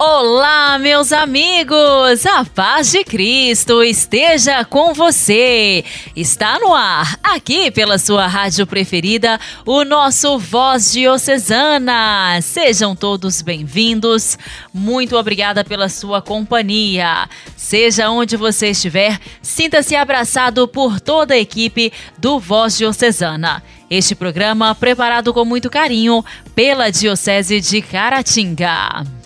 Olá, 0.00 0.78
meus 0.78 1.12
amigos! 1.12 2.24
A 2.24 2.44
paz 2.44 2.92
de 2.92 3.02
Cristo 3.02 3.82
esteja 3.82 4.64
com 4.64 4.94
você! 4.94 5.84
Está 6.14 6.56
no 6.60 6.72
ar, 6.72 7.18
aqui 7.20 7.68
pela 7.72 7.98
sua 7.98 8.28
rádio 8.28 8.64
preferida, 8.64 9.40
o 9.66 9.82
nosso 9.82 10.38
Voz 10.38 10.92
Diocesana. 10.92 12.38
Sejam 12.40 12.94
todos 12.94 13.42
bem-vindos. 13.42 14.38
Muito 14.72 15.16
obrigada 15.16 15.64
pela 15.64 15.88
sua 15.88 16.22
companhia. 16.22 17.28
Seja 17.56 18.08
onde 18.08 18.36
você 18.36 18.68
estiver, 18.68 19.18
sinta-se 19.42 19.96
abraçado 19.96 20.68
por 20.68 21.00
toda 21.00 21.34
a 21.34 21.38
equipe 21.38 21.92
do 22.16 22.38
Voz 22.38 22.78
Diocesana. 22.78 23.64
Este 23.90 24.14
programa 24.14 24.76
preparado 24.76 25.34
com 25.34 25.44
muito 25.44 25.68
carinho 25.68 26.24
pela 26.54 26.88
Diocese 26.88 27.60
de 27.60 27.82
Caratinga. 27.82 29.17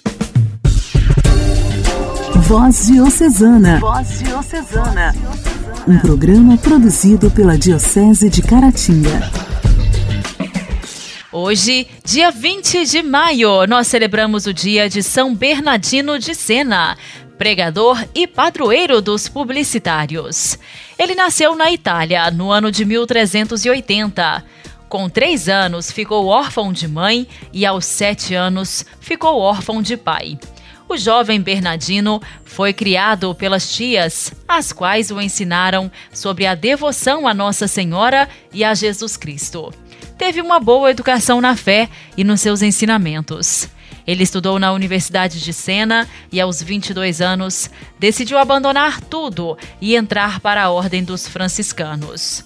Voz 2.53 2.87
Diocesana. 2.87 3.81
Voz 3.81 4.19
Diocesana. 4.19 5.15
Um 5.89 5.99
programa 6.01 6.59
produzido 6.59 7.31
pela 7.31 7.57
Diocese 7.57 8.29
de 8.29 8.43
Caratinga. 8.43 9.31
Hoje, 11.33 11.89
dia 12.05 12.31
20 12.31 12.85
de 12.85 13.03
maio, 13.03 13.67
nós 13.67 13.87
celebramos 13.87 14.45
o 14.45 14.53
dia 14.53 14.87
de 14.87 15.03
São 15.03 15.35
Bernardino 15.35 16.19
de 16.19 16.35
Sena, 16.35 16.99
pregador 17.39 18.05
e 18.15 18.27
padroeiro 18.27 19.01
dos 19.01 19.31
publicitários. 19.31 20.59
Ele 20.99 21.15
nasceu 21.15 21.57
na 21.57 21.73
Itália 21.73 22.31
no 22.31 22.53
ano 22.53 22.71
de 22.71 22.85
1380. 22.85 24.45
Com 24.91 25.09
três 25.09 25.49
anos, 25.49 25.91
ficou 25.91 26.27
órfão 26.27 26.71
de 26.71 26.87
mãe 26.87 27.27
e, 27.51 27.65
aos 27.65 27.87
sete 27.87 28.35
anos, 28.35 28.85
ficou 29.01 29.39
órfão 29.41 29.81
de 29.81 29.97
pai. 29.97 30.39
O 30.93 30.97
jovem 30.99 31.41
Bernardino 31.41 32.21
foi 32.45 32.75
criado 32.75 33.35
pelas 33.35 33.75
tias, 33.75 34.31
as 34.47 34.75
quais 34.75 35.11
o 35.11 35.23
ensinaram 35.23 35.91
sobre 36.13 36.45
a 36.45 36.55
devoção 36.55 37.27
a 37.27 37.33
Nossa 37.33 37.67
Senhora 37.67 38.29
e 38.53 38.63
a 38.63 38.75
Jesus 38.75 39.17
Cristo. 39.17 39.73
Teve 40.19 40.43
uma 40.43 40.61
boa 40.61 40.91
educação 40.91 41.41
na 41.41 41.57
fé 41.57 41.89
e 42.15 42.23
nos 42.23 42.43
seus 42.43 42.61
ensinamentos. 42.61 43.71
Ele 44.07 44.23
estudou 44.23 44.59
na 44.59 44.71
Universidade 44.71 45.41
de 45.41 45.51
Sena 45.55 46.07
e, 46.31 46.39
aos 46.39 46.63
22 46.63 47.23
anos, 47.23 47.71
decidiu 47.99 48.37
abandonar 48.37 49.01
tudo 49.01 49.57
e 49.81 49.97
entrar 49.97 50.41
para 50.41 50.63
a 50.63 50.71
Ordem 50.71 51.03
dos 51.03 51.27
Franciscanos. 51.27 52.45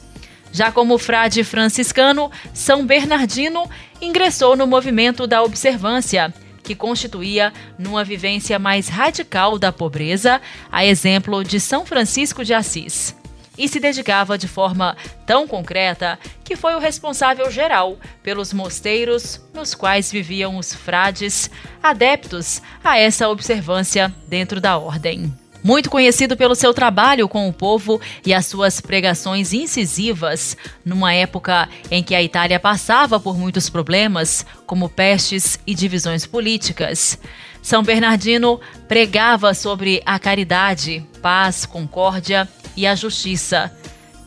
Já 0.53 0.71
como 0.71 0.99
frade 0.99 1.43
franciscano, 1.43 2.31
São 2.55 2.87
Bernardino 2.87 3.69
ingressou 4.01 4.57
no 4.57 4.69
movimento 4.69 5.27
da 5.27 5.43
observância 5.43 6.33
que 6.67 6.75
constituía 6.75 7.53
numa 7.79 8.03
vivência 8.03 8.59
mais 8.59 8.89
radical 8.89 9.57
da 9.57 9.71
pobreza, 9.71 10.43
a 10.71 10.85
exemplo 10.85 11.45
de 11.45 11.61
São 11.61 11.87
Francisco 11.87 12.45
de 12.45 12.53
Assis. 12.53 13.15
E 13.57 13.69
se 13.69 13.79
dedicava 13.79 14.37
de 14.37 14.49
forma 14.49 14.97
tão 15.25 15.47
concreta 15.47 16.19
que 16.45 16.57
foi 16.57 16.75
o 16.75 16.81
responsável 16.81 17.51
geral 17.51 17.97
pelos 18.23 18.53
mosteiros 18.53 19.41
nos 19.55 19.75
quais 19.75 20.11
viviam 20.11 20.59
os 20.59 20.75
frades 20.75 21.49
adeptos 21.83 22.61
a 22.85 22.99
essa 22.99 23.29
observância 23.29 24.13
dentro 24.29 24.61
da 24.61 24.77
ordem. 24.77 25.33
Muito 25.67 25.91
conhecido 25.91 26.37
pelo 26.37 26.55
seu 26.55 26.73
trabalho 26.73 27.29
com 27.29 27.49
o 27.49 27.53
povo 27.53 28.01
e 28.25 28.33
as 28.33 28.47
suas 28.47 28.81
pregações 28.81 29.53
incisivas, 29.53 30.57
numa 30.85 31.13
época 31.13 31.69
em 31.91 32.05
que 32.05 32.15
a 32.15 32.23
Itália 32.23 32.61
passava 32.61 33.19
por 33.19 33.37
muitos 33.37 33.69
problemas, 33.69 34.47
como 34.65 34.89
pestes 34.89 35.59
e 35.67 35.75
divisões 35.75 36.25
políticas. 36.25 37.19
São 37.61 37.83
Bernardino 37.83 38.61
pregava 38.87 39.53
sobre 39.55 40.01
a 40.07 40.21
caridade, 40.21 41.05
paz, 41.21 41.67
concórdia 41.67 42.49
e 42.77 42.87
a 42.87 42.95
justiça. 42.95 43.77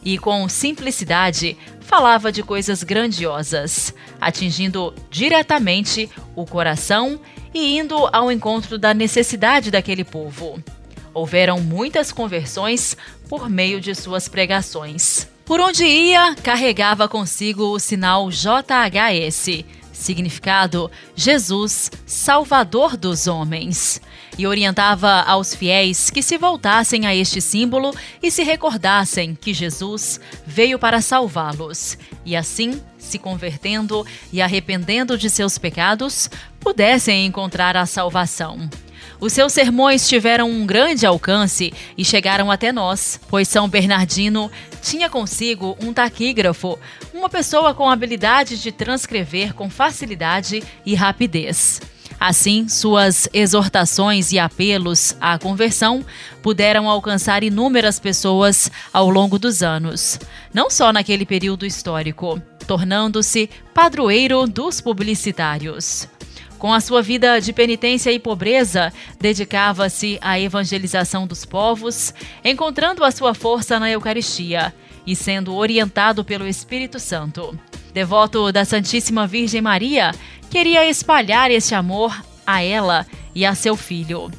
E 0.03 0.17
com 0.17 0.49
simplicidade 0.49 1.55
falava 1.79 2.33
de 2.33 2.43
coisas 2.43 2.83
grandiosas, 2.83 3.95
atingindo 4.19 4.93
diretamente 5.09 6.09
o 6.35 6.45
coração 6.45 7.17
e 7.53 7.77
indo 7.79 8.09
ao 8.11 8.29
encontro 8.29 8.77
da 8.77 8.93
necessidade 8.93 9.71
daquele 9.71 10.03
povo. 10.03 10.61
Houveram 11.19 11.59
muitas 11.59 12.13
conversões 12.13 12.95
por 13.27 13.49
meio 13.49 13.81
de 13.81 13.93
suas 13.93 14.29
pregações. 14.29 15.27
Por 15.43 15.59
onde 15.59 15.83
ia, 15.83 16.33
carregava 16.35 17.09
consigo 17.09 17.73
o 17.73 17.77
sinal 17.77 18.29
JHS, 18.31 19.65
significado 19.91 20.89
Jesus, 21.13 21.91
Salvador 22.05 22.95
dos 22.95 23.27
homens, 23.27 24.01
e 24.37 24.47
orientava 24.47 25.23
aos 25.23 25.53
fiéis 25.53 26.09
que 26.09 26.23
se 26.23 26.37
voltassem 26.37 27.05
a 27.05 27.13
este 27.13 27.41
símbolo 27.41 27.93
e 28.23 28.31
se 28.31 28.41
recordassem 28.41 29.35
que 29.35 29.53
Jesus 29.53 30.21
veio 30.47 30.79
para 30.79 31.01
salvá-los, 31.01 31.97
e 32.25 32.33
assim, 32.33 32.81
se 32.97 33.19
convertendo 33.19 34.05
e 34.31 34.41
arrependendo 34.41 35.17
de 35.17 35.29
seus 35.29 35.57
pecados, 35.57 36.29
pudessem 36.61 37.25
encontrar 37.25 37.75
a 37.75 37.85
salvação. 37.85 38.69
Os 39.19 39.33
seus 39.33 39.51
sermões 39.51 40.07
tiveram 40.07 40.49
um 40.49 40.65
grande 40.65 41.05
alcance 41.05 41.73
e 41.97 42.05
chegaram 42.05 42.49
até 42.49 42.71
nós, 42.71 43.19
pois 43.27 43.49
São 43.49 43.67
Bernardino 43.67 44.49
tinha 44.81 45.09
consigo 45.09 45.77
um 45.81 45.91
taquígrafo, 45.91 46.79
uma 47.13 47.27
pessoa 47.27 47.73
com 47.73 47.89
habilidade 47.89 48.61
de 48.61 48.71
transcrever 48.71 49.53
com 49.53 49.69
facilidade 49.69 50.63
e 50.85 50.95
rapidez. 50.95 51.81
Assim, 52.17 52.67
suas 52.69 53.27
exortações 53.33 54.31
e 54.31 54.39
apelos 54.39 55.15
à 55.19 55.37
conversão 55.37 56.05
puderam 56.41 56.89
alcançar 56.89 57.43
inúmeras 57.43 57.99
pessoas 57.99 58.71
ao 58.91 59.09
longo 59.09 59.37
dos 59.37 59.61
anos, 59.61 60.17
não 60.53 60.69
só 60.69 60.93
naquele 60.93 61.25
período 61.25 61.65
histórico, 61.65 62.41
tornando-se 62.65 63.49
padroeiro 63.73 64.47
dos 64.47 64.79
publicitários. 64.79 66.07
Com 66.59 66.73
a 66.73 66.81
sua 66.81 67.01
vida 67.01 67.39
de 67.39 67.53
penitência 67.53 68.11
e 68.11 68.19
pobreza, 68.19 68.91
dedicava-se 69.17 70.19
à 70.21 70.37
evangelização 70.37 71.25
dos 71.25 71.45
povos, 71.45 72.13
encontrando 72.43 73.05
a 73.05 73.11
sua 73.11 73.33
força 73.33 73.79
na 73.79 73.89
Eucaristia 73.89 74.75
e 75.07 75.15
sendo 75.15 75.55
orientado 75.55 76.21
pelo 76.21 76.45
Espírito 76.45 76.99
Santo. 76.99 77.57
Devoto 77.93 78.51
da 78.51 78.65
Santíssima 78.65 79.25
Virgem 79.25 79.61
Maria, 79.61 80.11
queria 80.49 80.85
espalhar 80.85 81.49
este 81.49 81.73
amor 81.73 82.21
a 82.45 82.61
ela 82.61 83.07
e 83.33 83.45
a 83.45 83.55
seu 83.55 83.77
filho. 83.77 84.29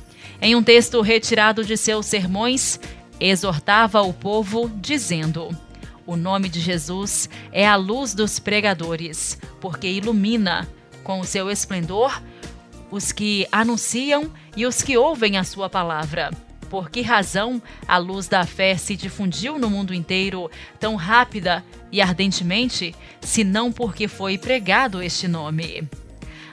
Em 0.42 0.54
um 0.54 0.62
texto 0.62 1.00
retirado 1.00 1.64
de 1.64 1.74
seus 1.74 2.04
sermões, 2.04 2.78
exortava 3.18 4.02
o 4.02 4.12
povo, 4.12 4.70
dizendo: 4.76 5.48
O 6.06 6.16
nome 6.16 6.50
de 6.50 6.60
Jesus 6.60 7.30
é 7.50 7.66
a 7.66 7.76
luz 7.76 8.12
dos 8.12 8.38
pregadores, 8.38 9.38
porque 9.58 9.86
ilumina 9.86 10.68
com 11.02 11.20
o 11.20 11.24
seu 11.24 11.50
esplendor 11.50 12.20
os 12.90 13.12
que 13.12 13.46
anunciam 13.52 14.28
e 14.56 14.66
os 14.66 14.82
que 14.82 14.96
ouvem 14.96 15.38
a 15.38 15.44
sua 15.44 15.70
palavra. 15.70 16.32
Por 16.68 16.90
que 16.90 17.02
razão 17.02 17.62
a 17.86 17.96
luz 17.98 18.26
da 18.28 18.44
fé 18.46 18.76
se 18.76 18.96
difundiu 18.96 19.58
no 19.58 19.70
mundo 19.70 19.92
inteiro 19.92 20.48
tão 20.78 20.94
rápida 20.94 21.64
e 21.90 22.00
ardentemente, 22.00 22.94
se 23.20 23.42
não 23.42 23.72
porque 23.72 24.06
foi 24.06 24.38
pregado 24.38 25.02
este 25.02 25.26
nome? 25.26 25.88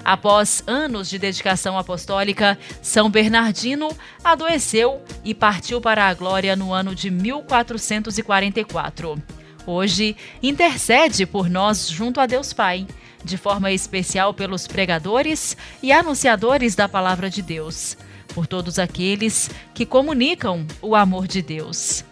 Após 0.04 0.64
anos 0.66 1.08
de 1.10 1.20
dedicação 1.20 1.78
apostólica, 1.78 2.58
São 2.82 3.10
Bernardino 3.10 3.90
adoeceu 4.24 5.04
e 5.24 5.36
partiu 5.36 5.80
para 5.82 6.08
a 6.08 6.14
glória 6.14 6.56
no 6.56 6.72
ano 6.72 6.96
de 6.96 7.12
1444. 7.12 9.22
Hoje, 9.66 10.16
intercede 10.42 11.26
por 11.26 11.50
nós 11.50 11.90
junto 11.90 12.22
a 12.22 12.26
Deus 12.26 12.54
Pai 12.54 12.88
de 13.24 13.38
forma 13.38 13.72
especial 13.72 14.34
pelos 14.34 14.68
pregadores 14.68 15.58
e 15.82 15.92
anunciadores 15.92 16.76
da 16.76 16.88
palavra 16.88 17.30
de 17.30 17.42
Deus, 17.42 17.98
por 18.34 18.48
todos 18.48 18.80
aqueles 18.80 19.50
que 19.74 19.86
comunicam 19.86 20.66
o 20.82 20.96
amor 20.96 21.28
de 21.28 21.42
Deus. 21.42 22.04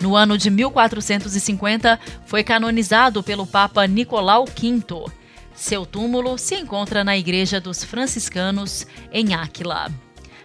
No 0.00 0.14
ano 0.14 0.38
de 0.38 0.48
1450, 0.48 1.98
foi 2.24 2.44
canonizado 2.44 3.22
pelo 3.22 3.46
Papa 3.46 3.86
Nicolau 3.86 4.44
V. 4.44 5.10
Seu 5.54 5.84
túmulo 5.84 6.38
se 6.38 6.54
encontra 6.54 7.02
na 7.02 7.16
Igreja 7.16 7.60
dos 7.60 7.82
Franciscanos, 7.82 8.86
em 9.12 9.34
Áquila. 9.34 9.90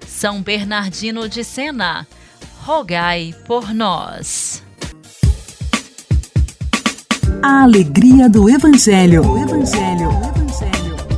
São 0.08 0.42
Bernardino 0.42 1.30
de 1.30 1.44
Sena, 1.44 2.08
rogai 2.64 3.36
por 3.46 3.74
nós. 3.74 4.64
A 7.46 7.64
alegria 7.64 8.30
do 8.30 8.50
Evangelho. 8.50 9.22
Evangelho. 9.38 10.10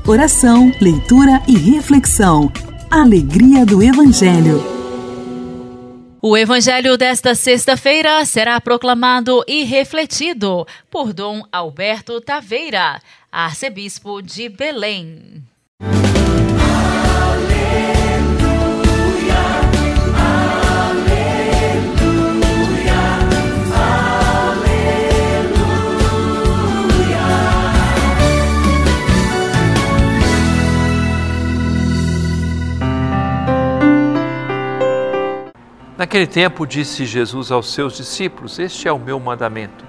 Oração, 0.08 0.72
leitura 0.82 1.40
e 1.48 1.56
reflexão. 1.56 2.52
Alegria 2.90 3.64
do 3.64 3.84
Evangelho. 3.84 4.60
O 6.20 6.36
evangelho 6.36 6.98
desta 6.98 7.36
sexta-feira 7.36 8.26
será 8.26 8.60
proclamado 8.60 9.44
e 9.48 9.66
refletido 9.66 10.66
por 10.90 11.14
Dom 11.14 11.44
Alberto 11.52 12.20
Taveira, 12.20 13.00
arcebispo 13.32 14.20
de 14.20 14.50
Belém. 14.50 15.44
Naquele 36.06 36.28
tempo 36.28 36.68
disse 36.68 37.04
Jesus 37.04 37.52
aos 37.52 37.74
seus 37.74 37.98
discípulos: 37.98 38.60
Este 38.60 38.88
é 38.88 38.92
o 38.92 39.00
meu 39.00 39.20
mandamento. 39.20 39.84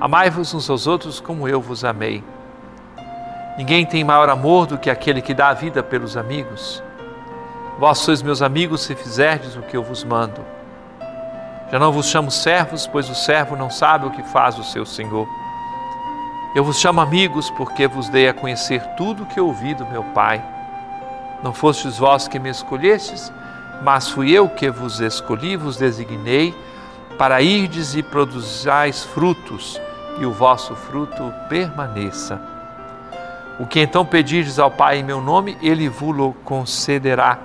Amai-vos 0.00 0.54
uns 0.54 0.70
aos 0.70 0.86
outros 0.86 1.18
como 1.18 1.48
eu 1.48 1.60
vos 1.60 1.84
amei. 1.84 2.22
Ninguém 3.58 3.84
tem 3.84 4.04
maior 4.04 4.28
amor 4.28 4.68
do 4.68 4.78
que 4.78 4.88
aquele 4.88 5.20
que 5.20 5.34
dá 5.34 5.48
a 5.48 5.54
vida 5.54 5.82
pelos 5.82 6.16
amigos. 6.16 6.80
Vós 7.80 7.98
sois 7.98 8.22
meus 8.22 8.42
amigos 8.42 8.82
se 8.82 8.94
fizerdes 8.94 9.56
o 9.56 9.62
que 9.62 9.76
eu 9.76 9.82
vos 9.82 10.04
mando. 10.04 10.40
Já 11.72 11.80
não 11.80 11.90
vos 11.90 12.06
chamo 12.06 12.30
servos, 12.30 12.86
pois 12.86 13.10
o 13.10 13.14
servo 13.16 13.56
não 13.56 13.70
sabe 13.70 14.06
o 14.06 14.12
que 14.12 14.22
faz 14.22 14.56
o 14.56 14.62
seu 14.62 14.86
senhor. 14.86 15.26
Eu 16.54 16.62
vos 16.62 16.78
chamo 16.78 17.00
amigos 17.00 17.50
porque 17.50 17.88
vos 17.88 18.08
dei 18.08 18.28
a 18.28 18.34
conhecer 18.34 18.86
tudo 18.96 19.24
o 19.24 19.26
que 19.26 19.40
ouvi 19.40 19.74
do 19.74 19.84
meu 19.84 20.04
Pai. 20.14 20.40
Não 21.42 21.52
fostes 21.52 21.98
vós 21.98 22.28
que 22.28 22.38
me 22.38 22.50
escolhestes, 22.50 23.32
mas 23.82 24.08
fui 24.08 24.30
eu 24.32 24.48
que 24.48 24.70
vos 24.70 25.00
escolhi, 25.00 25.56
vos 25.56 25.76
designei, 25.76 26.54
para 27.16 27.42
irdes 27.42 27.94
e 27.94 28.02
produzais 28.02 29.04
frutos, 29.04 29.80
e 30.18 30.26
o 30.26 30.32
vosso 30.32 30.74
fruto 30.74 31.32
permaneça. 31.48 32.40
O 33.58 33.66
que 33.66 33.80
então 33.80 34.04
pedirdes 34.04 34.58
ao 34.58 34.70
Pai 34.70 34.98
em 34.98 35.02
meu 35.02 35.20
nome, 35.20 35.56
ele 35.60 35.88
vos 35.88 36.34
concederá. 36.44 37.40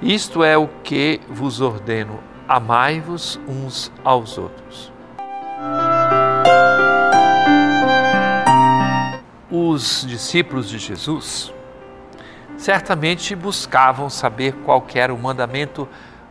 Isto 0.00 0.44
é 0.44 0.56
o 0.56 0.68
que 0.84 1.20
vos 1.28 1.60
ordeno: 1.60 2.20
amai-vos 2.48 3.40
uns 3.48 3.90
aos 4.04 4.38
outros. 4.38 4.92
Os 9.50 10.06
discípulos 10.08 10.68
de 10.68 10.78
Jesus 10.78 11.52
certamente 12.62 13.34
buscavam 13.34 14.08
saber 14.08 14.52
qual 14.64 14.86
era 14.94 15.12
o 15.12 15.18
mandamento 15.18 15.88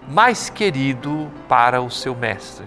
mais 0.08 0.50
querido 0.50 1.30
para 1.50 1.82
o 1.82 1.92
seu 1.92 2.16
mestre. 2.16 2.66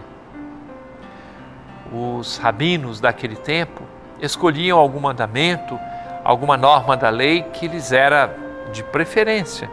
Os 1.90 2.36
rabinos 2.36 3.00
daquele 3.00 3.36
tempo 3.36 3.82
escolhiam 4.20 4.78
algum 4.78 5.00
mandamento, 5.00 5.80
alguma 6.22 6.58
norma 6.58 6.94
da 6.94 7.08
lei 7.08 7.42
que 7.54 7.66
lhes 7.66 7.90
era 7.90 8.36
de 8.70 8.84
preferência. 8.84 9.70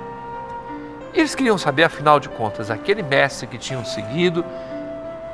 Eles 1.13 1.35
queriam 1.35 1.57
saber, 1.57 1.83
afinal 1.83 2.17
de 2.17 2.29
contas, 2.29 2.71
aquele 2.71 3.03
mestre 3.03 3.45
que 3.45 3.57
tinham 3.57 3.83
seguido, 3.83 4.45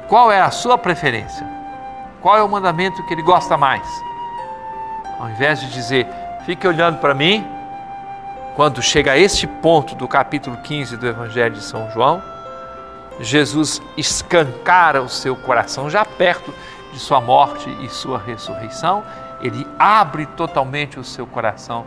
qual 0.07 0.31
é 0.31 0.41
a 0.41 0.49
sua 0.49 0.79
preferência? 0.79 1.45
Qual 2.23 2.35
é 2.35 2.41
o 2.41 2.49
mandamento 2.49 3.05
que 3.05 3.13
ele 3.13 3.21
gosta 3.21 3.55
mais? 3.55 3.87
Ao 5.19 5.29
invés 5.29 5.59
de 5.59 5.71
dizer, 5.71 6.07
fique 6.43 6.67
olhando 6.67 6.97
para 6.97 7.13
mim, 7.13 7.56
quando 8.57 8.81
chega 8.81 9.11
a 9.11 9.17
este 9.19 9.45
ponto 9.45 9.93
do 9.93 10.07
capítulo 10.07 10.57
15 10.57 10.97
do 10.97 11.05
Evangelho 11.05 11.53
de 11.53 11.63
São 11.63 11.91
João, 11.91 12.23
Jesus 13.19 13.79
escancara 13.95 14.99
o 14.99 15.07
seu 15.07 15.35
coração, 15.35 15.91
já 15.91 16.03
perto 16.03 16.51
de 16.91 16.97
sua 16.97 17.21
morte 17.21 17.69
e 17.83 17.87
sua 17.87 18.17
ressurreição, 18.17 19.03
ele 19.43 19.63
abre 19.77 20.25
totalmente 20.25 20.99
o 20.99 21.03
seu 21.03 21.27
coração 21.27 21.85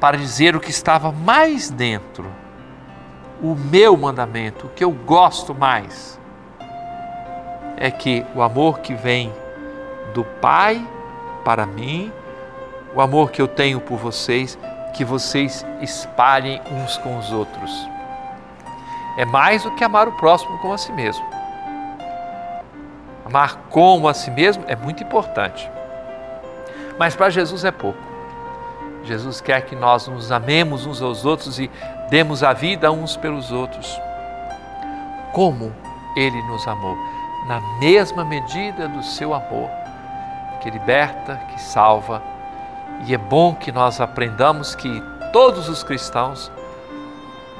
para 0.00 0.16
dizer 0.16 0.56
o 0.56 0.60
que 0.60 0.70
estava 0.70 1.12
mais 1.12 1.70
dentro. 1.70 2.26
O 3.40 3.54
meu 3.54 3.96
mandamento, 3.96 4.66
o 4.66 4.70
que 4.70 4.82
eu 4.82 4.90
gosto 4.90 5.54
mais, 5.54 6.18
é 7.76 7.88
que 7.88 8.26
o 8.34 8.42
amor 8.42 8.80
que 8.80 8.94
vem 8.94 9.32
do 10.12 10.24
Pai 10.24 10.84
para 11.44 11.64
mim, 11.64 12.12
o 12.96 13.00
amor 13.00 13.30
que 13.30 13.40
eu 13.40 13.46
tenho 13.46 13.78
por 13.80 13.96
vocês, 13.96 14.58
que 14.90 15.04
vocês 15.04 15.64
espalhem 15.80 16.60
uns 16.70 16.96
com 16.98 17.18
os 17.18 17.32
outros. 17.32 17.88
É 19.16 19.24
mais 19.24 19.62
do 19.62 19.70
que 19.72 19.84
amar 19.84 20.08
o 20.08 20.12
próximo 20.12 20.58
como 20.58 20.72
a 20.72 20.78
si 20.78 20.92
mesmo. 20.92 21.24
Amar 23.24 23.56
como 23.70 24.08
a 24.08 24.14
si 24.14 24.30
mesmo 24.30 24.64
é 24.66 24.76
muito 24.76 25.02
importante. 25.02 25.70
Mas 26.98 27.16
para 27.16 27.30
Jesus 27.30 27.64
é 27.64 27.70
pouco. 27.70 27.98
Jesus 29.04 29.40
quer 29.40 29.62
que 29.62 29.74
nós 29.74 30.06
nos 30.06 30.30
amemos 30.30 30.86
uns 30.86 31.00
aos 31.00 31.24
outros 31.24 31.58
e 31.58 31.70
demos 32.10 32.42
a 32.42 32.52
vida 32.52 32.92
uns 32.92 33.16
pelos 33.16 33.50
outros. 33.50 34.00
Como 35.32 35.72
Ele 36.16 36.42
nos 36.42 36.66
amou, 36.66 36.96
na 37.46 37.60
mesma 37.78 38.24
medida 38.24 38.88
do 38.88 39.02
seu 39.02 39.32
amor, 39.32 39.70
que 40.60 40.70
liberta, 40.70 41.36
que 41.48 41.60
salva 41.60 42.22
e 43.06 43.14
é 43.14 43.18
bom 43.18 43.54
que 43.54 43.72
nós 43.72 44.00
aprendamos 44.00 44.74
que 44.74 45.02
todos 45.32 45.68
os 45.68 45.82
cristãos 45.82 46.50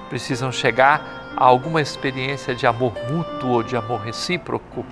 precisam 0.09 0.51
chegar 0.51 1.33
a 1.37 1.45
alguma 1.45 1.81
experiência 1.81 2.55
de 2.55 2.67
amor 2.67 2.93
mútuo 3.11 3.63
de 3.63 3.77
amor 3.77 4.01
recíproco, 4.01 4.85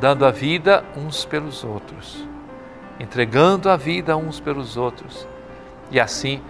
dando 0.00 0.24
a 0.24 0.30
vida 0.30 0.84
uns 0.96 1.24
pelos 1.24 1.64
outros, 1.64 2.26
entregando 3.00 3.70
a 3.70 3.76
vida 3.76 4.16
uns 4.16 4.38
pelos 4.38 4.76
outros. 4.76 5.26
E 5.90 5.98
assim 5.98 6.40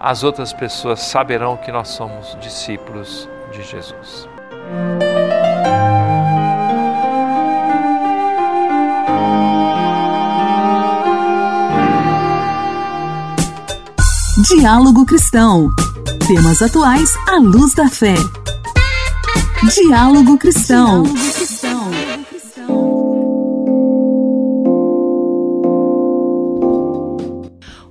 as 0.00 0.22
outras 0.22 0.52
pessoas 0.52 1.00
saberão 1.00 1.56
que 1.56 1.70
nós 1.70 1.88
somos 1.88 2.36
discípulos 2.40 3.28
de 3.52 3.62
Jesus. 3.62 4.28
Diálogo 14.46 15.06
Cristão. 15.06 15.70
Temas 16.28 16.60
atuais 16.60 17.08
à 17.26 17.36
luz 17.36 17.72
da 17.72 17.88
fé. 17.88 18.12
Diálogo 19.74 20.36
Cristão. 20.36 21.02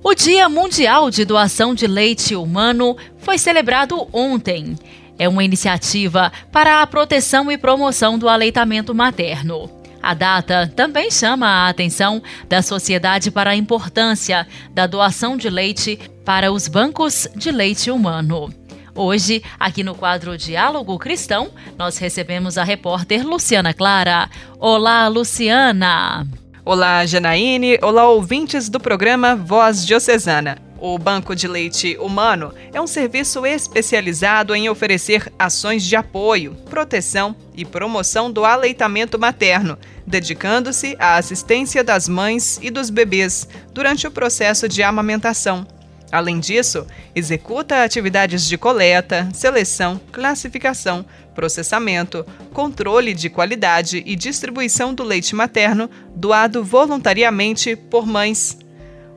O 0.00 0.14
Dia 0.14 0.48
Mundial 0.48 1.10
de 1.10 1.24
Doação 1.24 1.74
de 1.74 1.88
Leite 1.88 2.36
Humano 2.36 2.96
foi 3.18 3.36
celebrado 3.36 4.06
ontem. 4.12 4.76
É 5.18 5.28
uma 5.28 5.42
iniciativa 5.42 6.30
para 6.52 6.82
a 6.82 6.86
proteção 6.86 7.50
e 7.50 7.58
promoção 7.58 8.16
do 8.16 8.28
aleitamento 8.28 8.94
materno. 8.94 9.68
A 10.00 10.14
data 10.14 10.70
também 10.76 11.10
chama 11.10 11.46
a 11.46 11.68
atenção 11.68 12.22
da 12.48 12.60
sociedade 12.60 13.30
para 13.30 13.50
a 13.50 13.56
importância 13.56 14.46
da 14.72 14.86
doação 14.86 15.34
de 15.34 15.48
leite 15.48 15.98
para 16.24 16.50
os 16.50 16.66
bancos 16.68 17.28
de 17.36 17.50
leite 17.50 17.90
humano. 17.90 18.52
Hoje, 18.94 19.42
aqui 19.58 19.82
no 19.82 19.94
quadro 19.94 20.38
Diálogo 20.38 20.98
Cristão, 20.98 21.50
nós 21.76 21.98
recebemos 21.98 22.56
a 22.56 22.64
repórter 22.64 23.26
Luciana 23.26 23.74
Clara. 23.74 24.30
Olá, 24.58 25.08
Luciana! 25.08 26.26
Olá, 26.64 27.04
Janaíne! 27.04 27.78
Olá, 27.82 28.08
ouvintes 28.08 28.68
do 28.68 28.80
programa 28.80 29.36
Voz 29.36 29.84
Diocesana. 29.84 30.58
O 30.78 30.98
Banco 30.98 31.34
de 31.34 31.48
Leite 31.48 31.96
Humano 31.98 32.52
é 32.72 32.80
um 32.80 32.86
serviço 32.86 33.44
especializado 33.44 34.54
em 34.54 34.68
oferecer 34.68 35.32
ações 35.38 35.82
de 35.82 35.96
apoio, 35.96 36.54
proteção 36.68 37.34
e 37.54 37.64
promoção 37.64 38.30
do 38.30 38.44
aleitamento 38.44 39.18
materno, 39.18 39.78
dedicando-se 40.06 40.94
à 40.98 41.16
assistência 41.16 41.82
das 41.82 42.08
mães 42.08 42.58
e 42.62 42.70
dos 42.70 42.90
bebês 42.90 43.48
durante 43.72 44.06
o 44.06 44.10
processo 44.10 44.68
de 44.68 44.82
amamentação. 44.82 45.66
Além 46.14 46.38
disso, 46.38 46.86
executa 47.12 47.82
atividades 47.82 48.46
de 48.46 48.56
coleta, 48.56 49.28
seleção, 49.34 50.00
classificação, 50.12 51.04
processamento, 51.34 52.24
controle 52.52 53.12
de 53.12 53.28
qualidade 53.28 54.00
e 54.06 54.14
distribuição 54.14 54.94
do 54.94 55.02
leite 55.02 55.34
materno 55.34 55.90
doado 56.14 56.62
voluntariamente 56.62 57.74
por 57.74 58.06
mães, 58.06 58.56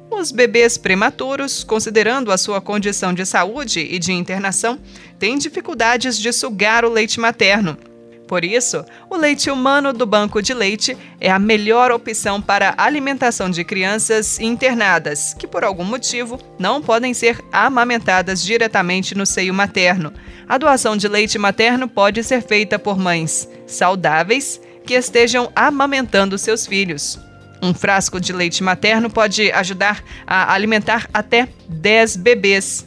os 0.09 0.31
bebês 0.31 0.75
prematuros, 0.75 1.63
considerando 1.63 2.31
a 2.31 2.37
sua 2.37 2.59
condição 2.59 3.13
de 3.13 3.27
saúde 3.27 3.79
e 3.79 3.99
de 3.99 4.11
internação, 4.11 4.79
têm 5.19 5.37
dificuldades 5.37 6.17
de 6.17 6.33
sugar 6.33 6.83
o 6.83 6.89
leite 6.89 7.19
materno. 7.19 7.77
Por 8.27 8.43
isso, 8.43 8.83
o 9.09 9.15
leite 9.15 9.49
humano 9.49 9.93
do 9.93 10.05
banco 10.05 10.41
de 10.41 10.53
leite 10.53 10.97
é 11.19 11.31
a 11.31 11.39
melhor 11.39 11.91
opção 11.91 12.41
para 12.41 12.75
alimentação 12.77 13.49
de 13.49 13.63
crianças 13.63 14.39
internadas, 14.39 15.33
que 15.33 15.47
por 15.47 15.63
algum 15.63 15.85
motivo 15.85 16.37
não 16.59 16.81
podem 16.81 17.13
ser 17.13 17.41
amamentadas 17.51 18.43
diretamente 18.43 19.15
no 19.15 19.25
seio 19.25 19.53
materno, 19.53 20.13
A 20.49 20.57
doação 20.57 20.95
de 20.95 21.09
leite 21.09 21.37
materno 21.37 21.89
pode 21.89 22.23
ser 22.23 22.41
feita 22.41 22.79
por 22.79 22.97
mães 22.97 23.49
saudáveis 23.65 24.61
que 24.85 24.93
estejam 24.93 25.51
amamentando 25.53 26.37
seus 26.37 26.65
filhos. 26.65 27.19
Um 27.61 27.73
frasco 27.73 28.19
de 28.19 28.31
leite 28.31 28.63
materno 28.63 29.09
pode 29.09 29.51
ajudar 29.51 30.01
a 30.25 30.53
alimentar 30.53 31.09
até 31.13 31.49
10 31.67 32.15
bebês. 32.15 32.85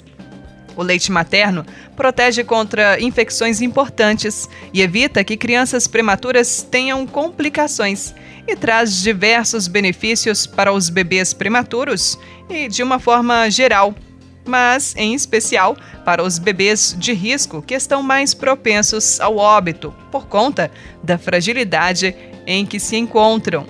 O 0.75 0.82
leite 0.82 1.12
materno 1.12 1.66
protege 2.00 2.42
contra 2.42 2.99
infecções 2.99 3.61
importantes 3.61 4.49
e 4.73 4.80
evita 4.80 5.23
que 5.23 5.37
crianças 5.37 5.87
prematuras 5.87 6.62
tenham 6.62 7.07
complicações 7.07 8.14
e 8.49 8.57
traz 8.57 9.02
diversos 9.02 9.69
benefícios 9.69 10.47
para 10.47 10.73
os 10.73 10.88
bebês 10.88 11.35
prematuros 11.35 12.19
e 12.49 12.69
de 12.69 12.83
uma 12.83 12.99
forma 12.99 13.50
geral 13.50 13.95
mas 14.47 14.95
em 14.97 15.12
especial 15.12 15.76
para 16.02 16.23
os 16.23 16.38
bebês 16.38 16.97
de 16.99 17.12
risco 17.12 17.61
que 17.61 17.75
estão 17.75 18.02
mais 18.02 18.33
propensos 18.33 19.21
ao 19.21 19.37
óbito 19.37 19.95
por 20.11 20.26
conta 20.26 20.71
da 21.04 21.19
fragilidade 21.19 22.16
em 22.47 22.64
que 22.64 22.80
se 22.80 22.97
encontram. 22.97 23.66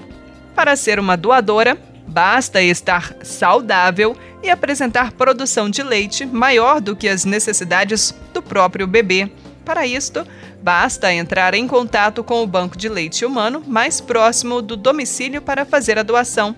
Para 0.55 0.77
ser 0.77 1.01
uma 1.01 1.17
doadora, 1.17 1.77
basta 2.11 2.61
estar 2.61 3.15
saudável 3.23 4.17
e 4.43 4.51
apresentar 4.51 5.13
produção 5.13 5.71
de 5.71 5.83
leite 5.83 6.27
maior 6.27 6.81
do 6.81 6.97
que 6.97 7.09
as 7.09 7.25
necessidades 7.25 8.15
do 8.35 8.43
próprio 8.43 8.87
bebê. 8.87 9.31
Para 9.65 9.87
isto, 9.87 10.27
basta 10.61 11.13
entrar 11.13 11.55
em 11.55 11.69
contato 11.69 12.25
com 12.25 12.43
o 12.43 12.47
banco 12.47 12.77
de 12.77 12.89
leite 12.89 13.25
humano 13.25 13.63
mais 13.65 14.01
próximo 14.01 14.61
do 14.61 14.77
domicílio 14.77 15.41
para 15.41 15.65
fazer 15.65 15.99
a 15.99 16.03
doação. 16.03 16.57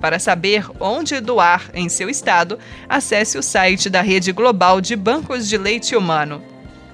Para 0.00 0.18
saber 0.18 0.66
onde 0.80 1.20
doar 1.20 1.70
em 1.74 1.88
seu 1.88 2.08
estado, 2.08 2.58
acesse 2.88 3.36
o 3.36 3.42
site 3.42 3.90
da 3.90 4.00
Rede 4.00 4.32
Global 4.32 4.80
de 4.80 4.96
Bancos 4.96 5.48
de 5.48 5.58
Leite 5.58 5.96
Humano. 5.96 6.42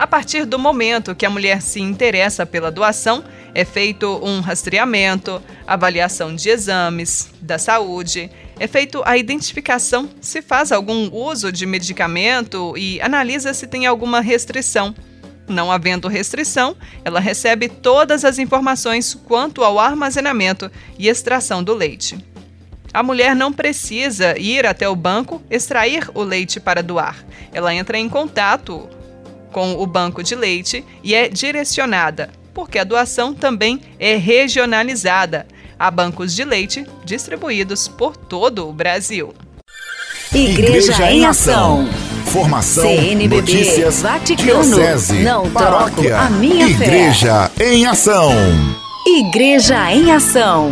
A 0.01 0.07
partir 0.07 0.47
do 0.47 0.59
momento 0.59 1.15
que 1.15 1.27
a 1.27 1.31
mulher 1.31 1.61
se 1.61 1.79
interessa 1.79 2.47
pela 2.47 2.71
doação, 2.71 3.23
é 3.55 3.67
feito 3.67 4.19
um 4.25 4.41
rastreamento, 4.41 5.43
avaliação 5.71 6.35
de 6.35 6.49
exames 6.49 7.31
da 7.41 7.57
saúde, 7.57 8.29
é 8.59 8.67
feito 8.67 9.03
a 9.07 9.17
identificação 9.17 10.11
se 10.21 10.43
faz 10.43 10.73
algum 10.73 11.09
uso 11.15 11.53
de 11.53 11.65
medicamento 11.65 12.75
e 12.77 13.01
analisa 13.01 13.55
se 13.55 13.69
tem 13.69 13.87
alguma 13.87 14.21
restrição. 14.21 14.93
Não 15.47 15.71
havendo 15.71 16.09
restrição, 16.09 16.77
ela 17.05 17.21
recebe 17.21 17.69
todas 17.69 18.25
as 18.25 18.41
informações 18.41 19.15
quanto 19.15 19.63
ao 19.63 19.79
armazenamento 19.79 20.69
e 20.99 21.07
extração 21.07 21.63
do 21.63 21.73
leite. 21.73 22.19
A 22.93 23.01
mulher 23.01 23.37
não 23.37 23.53
precisa 23.53 24.37
ir 24.37 24.67
até 24.67 24.89
o 24.89 24.97
banco 24.97 25.41
extrair 25.49 26.11
o 26.15 26.25
leite 26.25 26.59
para 26.59 26.83
doar. 26.83 27.25
Ela 27.53 27.73
entra 27.73 27.97
em 27.97 28.09
contato 28.09 28.89
com 29.53 29.75
o 29.75 29.87
banco 29.87 30.21
de 30.21 30.35
leite 30.35 30.85
e 31.05 31.15
é 31.15 31.29
direcionada, 31.29 32.29
porque 32.53 32.77
a 32.77 32.85
doação 32.85 33.33
também 33.33 33.81
é 34.01 34.17
regionalizada. 34.17 35.47
Há 35.81 35.91
bancos 35.91 36.35
de 36.35 36.45
leite 36.45 36.87
distribuídos 37.07 37.89
por 37.89 38.15
todo 38.15 38.69
o 38.69 38.73
Brasil. 38.73 39.33
Igreja, 40.31 40.93
Igreja 40.93 41.11
em 41.11 41.25
Ação. 41.25 41.89
Formação, 42.27 42.85
CNBB, 42.85 43.37
notícias, 43.37 44.03
Vaticano, 44.03 44.63
diocese, 44.63 45.21
não 45.21 45.51
paróquia, 45.51 46.19
a 46.19 46.29
minha 46.29 46.69
Igreja 46.69 47.51
fé. 47.57 47.73
em 47.73 47.87
Ação. 47.87 48.31
Igreja 49.07 49.91
em 49.91 50.13
Ação. 50.13 50.71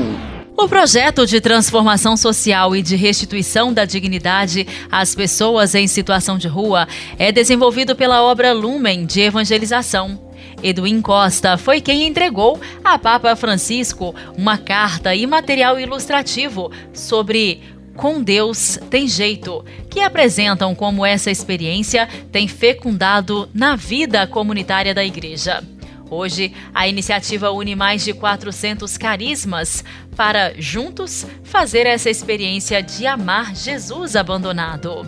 O 0.55 0.69
projeto 0.69 1.27
de 1.27 1.41
transformação 1.41 2.15
social 2.15 2.77
e 2.77 2.83
de 2.83 2.95
restituição 2.95 3.73
da 3.73 3.87
dignidade 3.87 4.67
às 4.93 5.15
pessoas 5.15 5.75
em 5.75 5.87
situação 5.87 6.37
de 6.37 6.49
rua 6.49 6.87
é 7.19 7.33
desenvolvido 7.33 7.97
pela 7.97 8.23
obra 8.23 8.53
Lumen 8.53 9.07
de 9.07 9.23
Evangelização. 9.23 10.28
Edwin 10.63 11.01
Costa 11.01 11.57
foi 11.57 11.81
quem 11.81 12.07
entregou 12.07 12.61
a 12.85 12.99
Papa 12.99 13.35
Francisco 13.37 14.15
uma 14.37 14.59
carta 14.59 15.15
e 15.15 15.27
material 15.27 15.79
ilustrativo 15.79 16.71
sobre 16.93 17.63
Com 17.95 18.23
Deus 18.23 18.79
Tem 18.91 19.07
Jeito, 19.09 19.65
que 19.91 20.01
apresentam 20.01 20.75
como 20.75 21.07
essa 21.07 21.31
experiência 21.31 22.09
tem 22.33 22.49
fecundado 22.49 23.49
na 23.55 23.77
vida 23.77 24.27
comunitária 24.27 24.95
da 24.95 25.05
Igreja. 25.05 25.63
Hoje, 26.11 26.55
a 26.75 26.89
iniciativa 26.89 27.51
une 27.51 27.77
mais 27.77 28.03
de 28.03 28.15
400 28.15 28.97
carismas 28.97 29.85
para, 30.17 30.55
juntos, 30.59 31.27
fazer 31.45 31.87
essa 31.87 32.09
experiência 32.09 32.83
de 32.83 33.07
amar 33.07 33.55
Jesus 33.55 34.17
abandonado. 34.17 35.07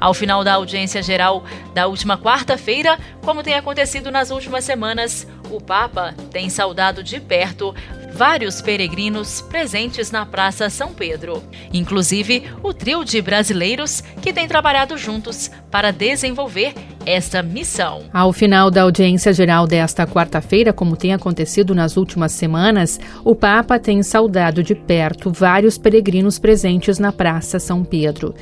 Ao 0.00 0.14
final 0.14 0.44
da 0.44 0.54
audiência 0.54 1.02
geral 1.02 1.44
da 1.74 1.86
última 1.86 2.18
quarta-feira, 2.18 2.98
como 3.22 3.42
tem 3.42 3.54
acontecido 3.54 4.10
nas 4.10 4.30
últimas 4.30 4.64
semanas, 4.64 5.26
o 5.50 5.60
Papa 5.60 6.14
tem 6.30 6.48
saudado 6.48 7.02
de 7.02 7.20
perto 7.20 7.74
vários 8.16 8.62
peregrinos 8.62 9.42
presentes 9.42 10.10
na 10.10 10.24
Praça 10.24 10.70
São 10.70 10.94
Pedro, 10.94 11.42
inclusive 11.70 12.44
o 12.62 12.72
trio 12.72 13.04
de 13.04 13.20
brasileiros 13.20 14.00
que 14.22 14.32
tem 14.32 14.48
trabalhado 14.48 14.96
juntos 14.96 15.50
para 15.70 15.92
desenvolver 15.92 16.72
esta 17.04 17.42
missão. 17.42 18.04
Ao 18.14 18.32
final 18.32 18.70
da 18.70 18.82
audiência 18.82 19.34
geral 19.34 19.66
desta 19.66 20.06
quarta-feira, 20.06 20.72
como 20.72 20.96
tem 20.96 21.12
acontecido 21.12 21.74
nas 21.74 21.98
últimas 21.98 22.32
semanas, 22.32 22.98
o 23.22 23.34
Papa 23.34 23.78
tem 23.78 24.02
saudado 24.02 24.62
de 24.62 24.74
perto 24.74 25.30
vários 25.30 25.76
peregrinos 25.76 26.38
presentes 26.38 26.98
na 26.98 27.12
Praça 27.12 27.58
São 27.58 27.84
Pedro 27.84 28.34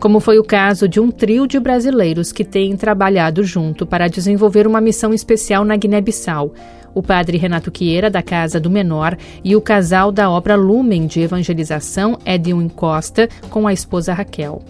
como 0.00 0.18
foi 0.18 0.38
o 0.38 0.44
caso 0.44 0.88
de 0.88 0.98
um 0.98 1.10
trio 1.10 1.46
de 1.46 1.60
brasileiros 1.60 2.32
que 2.32 2.42
têm 2.42 2.74
trabalhado 2.74 3.44
junto 3.44 3.84
para 3.84 4.08
desenvolver 4.08 4.66
uma 4.66 4.80
missão 4.80 5.12
especial 5.12 5.62
na 5.62 5.76
Guiné-Bissau 5.76 6.54
o 6.94 7.02
padre 7.02 7.36
Renato 7.36 7.70
Quieira, 7.70 8.10
da 8.10 8.22
Casa 8.22 8.60
do 8.60 8.70
Menor, 8.70 9.16
e 9.44 9.54
o 9.54 9.60
casal 9.60 10.10
da 10.10 10.30
obra 10.30 10.56
Lumen 10.56 11.06
de 11.06 11.20
Evangelização, 11.20 12.18
Edwin 12.24 12.68
Costa, 12.68 13.28
com 13.48 13.66
a 13.66 13.72
esposa 13.72 14.12
Raquel. 14.12 14.62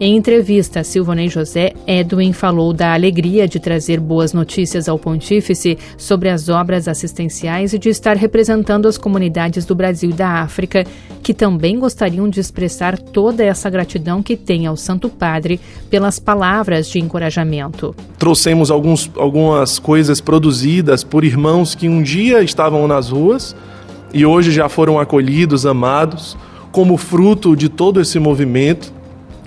Em 0.00 0.16
entrevista 0.16 0.80
a 0.80 0.84
Silvonei 0.84 1.28
José, 1.28 1.72
Edwin 1.86 2.32
falou 2.32 2.72
da 2.72 2.94
alegria 2.94 3.48
de 3.48 3.58
trazer 3.58 3.98
boas 3.98 4.32
notícias 4.32 4.88
ao 4.88 4.98
pontífice 4.98 5.76
sobre 5.96 6.28
as 6.28 6.48
obras 6.48 6.86
assistenciais 6.86 7.72
e 7.72 7.78
de 7.78 7.88
estar 7.88 8.16
representando 8.16 8.86
as 8.86 8.96
comunidades 8.96 9.64
do 9.64 9.74
Brasil 9.74 10.10
e 10.10 10.12
da 10.12 10.40
África, 10.40 10.84
que 11.22 11.34
também 11.34 11.78
gostariam 11.78 12.28
de 12.28 12.40
expressar 12.40 12.98
toda 12.98 13.44
essa 13.44 13.68
gratidão 13.68 14.22
que 14.22 14.36
tem 14.36 14.66
ao 14.66 14.76
Santo 14.76 15.08
Padre 15.08 15.60
pelas 15.90 16.18
palavras 16.18 16.88
de 16.88 16.98
encorajamento. 16.98 17.94
Trouxemos 18.18 18.70
alguns, 18.70 19.10
algumas 19.16 19.78
coisas 19.78 20.20
produzidas 20.20 21.02
por 21.02 21.24
irmãos 21.24 21.67
que 21.74 21.88
um 21.88 22.02
dia 22.02 22.42
estavam 22.42 22.86
nas 22.86 23.10
ruas 23.10 23.54
e 24.12 24.24
hoje 24.24 24.50
já 24.50 24.68
foram 24.68 24.98
acolhidos, 24.98 25.66
amados, 25.66 26.36
como 26.72 26.96
fruto 26.96 27.56
de 27.56 27.68
todo 27.68 28.00
esse 28.00 28.18
movimento, 28.18 28.92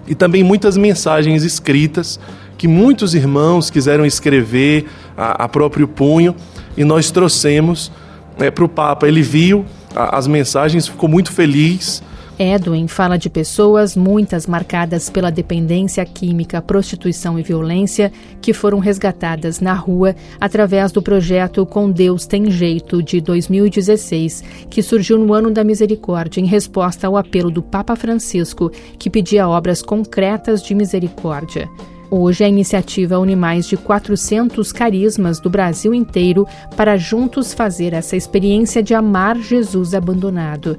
e 0.07 0.15
também 0.15 0.43
muitas 0.43 0.77
mensagens 0.77 1.43
escritas 1.43 2.19
que 2.57 2.67
muitos 2.67 3.15
irmãos 3.15 3.69
quiseram 3.69 4.05
escrever 4.05 4.85
a, 5.17 5.45
a 5.45 5.49
próprio 5.49 5.87
punho 5.87 6.35
e 6.77 6.83
nós 6.83 7.09
trouxemos 7.09 7.91
é, 8.37 8.51
para 8.51 8.63
o 8.63 8.69
Papa. 8.69 9.07
Ele 9.07 9.21
viu 9.21 9.65
a, 9.95 10.17
as 10.17 10.27
mensagens, 10.27 10.87
ficou 10.87 11.09
muito 11.09 11.31
feliz 11.31 12.03
Edwin 12.41 12.87
fala 12.87 13.17
de 13.17 13.29
pessoas, 13.29 13.95
muitas 13.95 14.47
marcadas 14.47 15.11
pela 15.11 15.29
dependência 15.29 16.03
química, 16.03 16.59
prostituição 16.59 17.37
e 17.37 17.43
violência, 17.43 18.11
que 18.41 18.51
foram 18.51 18.79
resgatadas 18.79 19.59
na 19.59 19.73
rua 19.73 20.15
através 20.39 20.91
do 20.91 21.03
projeto 21.03 21.63
Com 21.67 21.91
Deus 21.91 22.25
Tem 22.25 22.49
Jeito 22.49 23.03
de 23.03 23.21
2016, 23.21 24.43
que 24.71 24.81
surgiu 24.81 25.19
no 25.19 25.31
ano 25.33 25.51
da 25.51 25.63
misericórdia 25.63 26.41
em 26.41 26.47
resposta 26.47 27.05
ao 27.05 27.15
apelo 27.15 27.51
do 27.51 27.61
Papa 27.61 27.95
Francisco, 27.95 28.71
que 28.97 29.07
pedia 29.07 29.47
obras 29.47 29.83
concretas 29.83 30.63
de 30.63 30.73
misericórdia. 30.73 31.69
Hoje, 32.09 32.43
a 32.43 32.49
iniciativa 32.49 33.19
une 33.19 33.35
mais 33.35 33.67
de 33.67 33.77
400 33.77 34.73
carismas 34.73 35.39
do 35.39 35.49
Brasil 35.49 35.93
inteiro 35.93 36.47
para 36.75 36.97
juntos 36.97 37.53
fazer 37.53 37.93
essa 37.93 38.17
experiência 38.17 38.81
de 38.81 38.95
amar 38.95 39.37
Jesus 39.37 39.93
abandonado. 39.93 40.77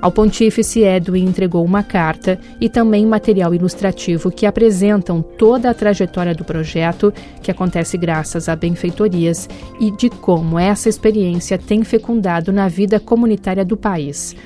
Ao 0.00 0.12
pontífice, 0.12 0.82
Edwin 0.82 1.24
entregou 1.24 1.64
uma 1.64 1.82
carta 1.82 2.38
e 2.60 2.68
também 2.68 3.06
material 3.06 3.54
ilustrativo 3.54 4.30
que 4.30 4.44
apresentam 4.44 5.22
toda 5.22 5.70
a 5.70 5.74
trajetória 5.74 6.34
do 6.34 6.44
projeto, 6.44 7.12
que 7.42 7.50
acontece 7.50 7.96
graças 7.96 8.48
a 8.48 8.54
benfeitorias, 8.54 9.48
e 9.80 9.90
de 9.90 10.10
como 10.10 10.58
essa 10.58 10.88
experiência 10.88 11.56
tem 11.56 11.82
fecundado 11.82 12.52
na 12.52 12.68
vida 12.68 13.00
comunitária 13.00 13.64
do 13.64 13.76
país. 13.76 14.36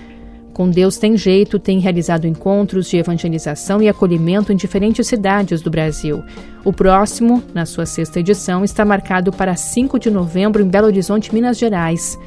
Com 0.53 0.69
Deus 0.69 0.99
Tem 0.99 1.17
Jeito 1.17 1.59
tem 1.59 1.79
realizado 1.79 2.27
encontros 2.27 2.89
de 2.89 2.99
evangelização 2.99 3.83
e 3.83 3.89
acolhimento 3.89 4.53
em 4.53 4.57
diferentes 4.57 5.07
cidades 5.07 5.63
do 5.63 5.71
Brasil. 5.71 6.23
O 6.65 6.73
próximo, 6.73 7.43
na 7.55 7.65
sua 7.65 7.87
sexta 7.87 8.21
edição, 8.21 8.63
está 8.63 8.85
marcado 8.85 9.33
para 9.33 9.57
5 9.57 9.99
de 9.99 10.11
novembro 10.11 10.63
em 10.63 10.69
Belo 10.69 10.87
Horizonte, 10.87 11.33
Minas 11.33 11.57
Gerais. 11.57 12.19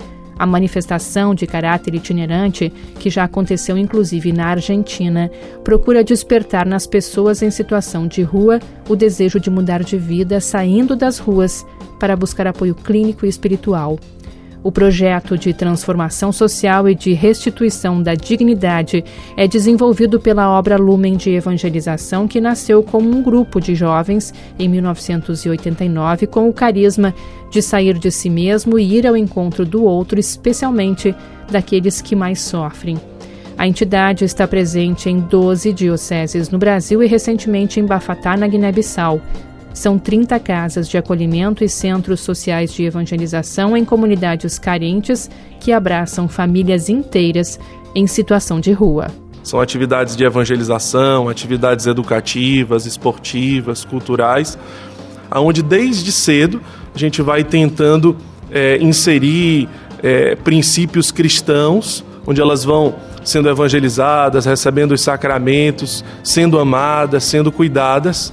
A 0.43 0.45
manifestação 0.45 1.33
de 1.33 1.47
caráter 1.47 1.95
itinerante, 1.95 2.69
que 2.99 3.09
já 3.09 3.23
aconteceu 3.23 3.77
inclusive 3.77 4.33
na 4.33 4.47
Argentina, 4.47 5.31
procura 5.63 6.03
despertar 6.03 6.65
nas 6.65 6.85
pessoas 6.85 7.41
em 7.41 7.49
situação 7.49 8.05
de 8.05 8.23
rua 8.23 8.59
o 8.89 8.93
desejo 8.93 9.39
de 9.39 9.49
mudar 9.49 9.85
de 9.85 9.97
vida 9.97 10.41
saindo 10.41 10.97
das 10.97 11.17
ruas 11.17 11.65
para 11.97 12.17
buscar 12.17 12.45
apoio 12.45 12.75
clínico 12.75 13.25
e 13.25 13.29
espiritual. 13.29 13.97
O 14.63 14.71
projeto 14.71 15.37
de 15.37 15.53
transformação 15.53 16.31
social 16.31 16.87
e 16.87 16.95
de 16.95 17.11
restituição 17.11 18.01
da 18.01 18.15
dignidade 18.15 19.03
é 19.35 19.45
desenvolvido 19.45 20.21
pela 20.21 20.49
obra 20.49 20.77
Lumen 20.77 21.17
de 21.17 21.31
Evangelização, 21.31 22.29
que 22.29 22.39
nasceu 22.39 22.81
como 22.81 23.09
um 23.09 23.21
grupo 23.21 23.59
de 23.59 23.75
jovens 23.75 24.33
em 24.57 24.69
1989 24.69 26.27
com 26.27 26.47
o 26.47 26.53
carisma 26.53 27.13
de 27.51 27.61
sair 27.61 27.99
de 27.99 28.09
si 28.09 28.29
mesmo 28.29 28.79
e 28.79 28.95
ir 28.95 29.05
ao 29.05 29.17
encontro 29.17 29.65
do 29.65 29.83
outro, 29.83 30.17
especialmente 30.17 31.13
daqueles 31.51 32.01
que 32.01 32.15
mais 32.15 32.39
sofrem. 32.39 32.97
A 33.57 33.67
entidade 33.67 34.23
está 34.23 34.47
presente 34.47 35.09
em 35.09 35.19
12 35.19 35.73
dioceses 35.73 36.49
no 36.49 36.57
Brasil 36.57 37.03
e 37.03 37.07
recentemente 37.07 37.81
em 37.81 37.85
Bafatá, 37.85 38.37
na 38.37 38.47
Guiné-Bissau. 38.47 39.21
São 39.73 39.97
30 39.97 40.39
casas 40.39 40.87
de 40.87 40.97
acolhimento 40.97 41.63
e 41.63 41.69
centros 41.69 42.19
sociais 42.19 42.71
de 42.71 42.83
evangelização 42.83 43.75
em 43.75 43.83
comunidades 43.83 44.59
carentes 44.59 45.29
que 45.59 45.71
abraçam 45.71 46.27
famílias 46.27 46.89
inteiras 46.89 47.59
em 47.95 48.05
situação 48.05 48.59
de 48.59 48.71
rua. 48.71 49.07
São 49.43 49.59
atividades 49.59 50.15
de 50.15 50.23
evangelização, 50.23 51.27
atividades 51.27 51.87
educativas, 51.87 52.85
esportivas, 52.85 53.83
culturais, 53.83 54.57
aonde 55.29 55.63
desde 55.63 56.11
cedo 56.11 56.61
a 56.93 56.97
gente 56.97 57.21
vai 57.23 57.43
tentando 57.43 58.15
é, 58.51 58.77
inserir 58.77 59.67
é, 60.03 60.35
princípios 60.35 61.11
cristãos, 61.11 62.05
onde 62.27 62.39
elas 62.39 62.63
vão 62.63 62.93
sendo 63.23 63.49
evangelizadas, 63.49 64.45
recebendo 64.45 64.91
os 64.91 65.01
sacramentos, 65.01 66.05
sendo 66.23 66.59
amadas, 66.59 67.23
sendo 67.23 67.51
cuidadas 67.51 68.31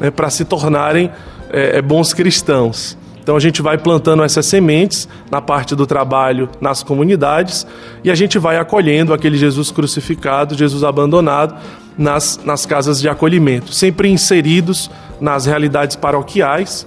né, 0.00 0.10
para 0.10 0.30
se 0.30 0.44
tornarem 0.44 1.10
é, 1.52 1.78
é, 1.78 1.82
bons 1.82 2.12
cristãos. 2.14 2.96
Então 3.22 3.36
a 3.36 3.40
gente 3.40 3.60
vai 3.60 3.76
plantando 3.76 4.24
essas 4.24 4.46
sementes 4.46 5.06
na 5.30 5.40
parte 5.40 5.76
do 5.76 5.86
trabalho 5.86 6.48
nas 6.60 6.82
comunidades 6.82 7.66
e 8.02 8.10
a 8.10 8.14
gente 8.14 8.38
vai 8.38 8.56
acolhendo 8.56 9.12
aquele 9.12 9.36
Jesus 9.36 9.70
crucificado, 9.70 10.56
Jesus 10.56 10.82
abandonado 10.82 11.54
nas, 11.96 12.40
nas 12.44 12.64
casas 12.64 12.98
de 13.00 13.08
acolhimento, 13.08 13.72
sempre 13.74 14.08
inseridos 14.08 14.90
nas 15.20 15.44
realidades 15.44 15.96
paroquiais, 15.96 16.86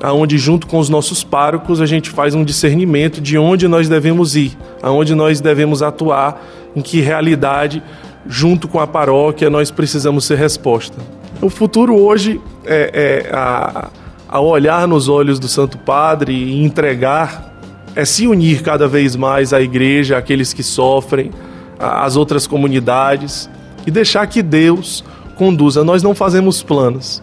aonde 0.00 0.38
junto 0.38 0.68
com 0.68 0.78
os 0.78 0.88
nossos 0.88 1.24
párocos 1.24 1.80
a 1.80 1.86
gente 1.86 2.10
faz 2.10 2.34
um 2.34 2.44
discernimento 2.44 3.20
de 3.20 3.36
onde 3.36 3.66
nós 3.66 3.88
devemos 3.88 4.36
ir, 4.36 4.56
aonde 4.80 5.14
nós 5.16 5.40
devemos 5.40 5.82
atuar, 5.82 6.40
em 6.76 6.80
que 6.80 7.00
realidade 7.00 7.82
junto 8.26 8.68
com 8.68 8.78
a 8.78 8.86
paróquia 8.86 9.50
nós 9.50 9.70
precisamos 9.70 10.24
ser 10.24 10.38
resposta. 10.38 11.21
O 11.42 11.50
futuro 11.50 11.98
hoje 11.98 12.40
é, 12.64 13.26
é 13.28 13.34
a, 13.34 14.40
olhar 14.40 14.86
nos 14.86 15.08
olhos 15.08 15.40
do 15.40 15.48
Santo 15.48 15.76
Padre 15.76 16.32
e 16.32 16.64
entregar, 16.64 17.52
é 17.96 18.04
se 18.04 18.28
unir 18.28 18.62
cada 18.62 18.86
vez 18.86 19.16
mais 19.16 19.52
à 19.52 19.60
igreja, 19.60 20.16
àqueles 20.16 20.52
que 20.52 20.62
sofrem, 20.62 21.32
às 21.80 22.14
outras 22.14 22.46
comunidades 22.46 23.50
e 23.84 23.90
deixar 23.90 24.24
que 24.28 24.40
Deus 24.40 25.04
conduza. 25.34 25.82
Nós 25.82 26.00
não 26.00 26.14
fazemos 26.14 26.62
planos, 26.62 27.20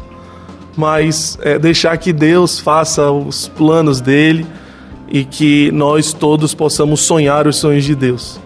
mas 0.76 1.40
é, 1.42 1.58
deixar 1.58 1.98
que 1.98 2.12
Deus 2.12 2.60
faça 2.60 3.10
os 3.10 3.48
planos 3.48 4.02
dele 4.02 4.46
e 5.08 5.24
que 5.24 5.72
nós 5.72 6.12
todos 6.12 6.54
possamos 6.54 7.00
sonhar 7.00 7.48
os 7.48 7.56
sonhos 7.56 7.86
de 7.86 7.96
Deus. 7.96 8.38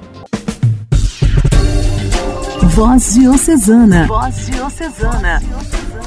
Voz 2.75 3.13
Diocesana. 3.13 4.07
Voz 4.07 4.47
Diocesana. 4.47 5.39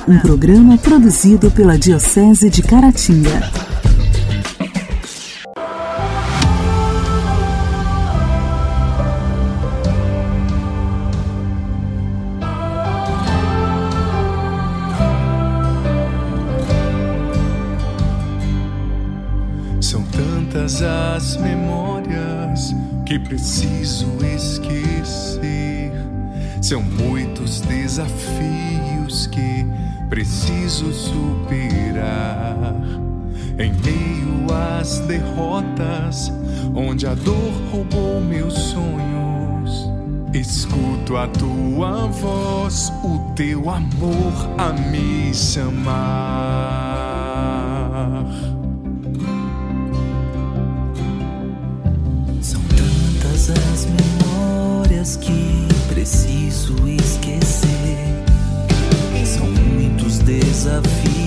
Um 0.08 0.18
programa 0.18 0.76
produzido 0.76 1.48
pela 1.48 1.78
Diocese 1.78 2.50
de 2.50 2.60
Caratinga. 2.60 3.48
São 19.80 20.02
tantas 20.06 20.82
as 20.82 21.36
memórias 21.36 22.74
que 23.06 23.20
preciso 23.20 24.08
esquecer 24.34 25.75
são 26.66 26.82
muitos 26.82 27.60
desafios 27.60 29.28
que 29.28 29.64
preciso 30.10 30.92
superar. 30.92 32.74
Em 33.56 33.72
meio 33.72 34.52
às 34.52 34.98
derrotas, 34.98 36.32
onde 36.74 37.06
a 37.06 37.14
dor 37.14 37.52
roubou 37.70 38.20
meus 38.20 38.54
sonhos, 38.54 39.88
escuto 40.34 41.16
a 41.16 41.28
tua 41.28 42.08
voz, 42.08 42.92
o 43.04 43.32
teu 43.36 43.70
amor 43.70 44.32
a 44.58 44.72
me 44.72 45.32
chamar. 45.32 45.86
São 52.42 52.60
tantas 52.62 53.50
as 53.50 53.86
memórias 53.86 55.14
que 55.14 55.45
preciso 56.06 56.76
esquecer. 56.86 57.98
São 59.24 59.44
muitos 59.50 60.18
desafios 60.20 61.25